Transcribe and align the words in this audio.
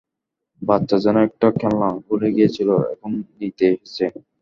বাচ্চা 0.61 0.97
যেন 1.05 1.15
একটা 1.27 1.47
খেলনা, 1.59 1.89
ভুলে 2.05 2.29
গিয়েছিলো, 2.35 2.75
এখন 2.93 3.11
নিতে 3.39 3.65
এসেছে। 3.73 4.05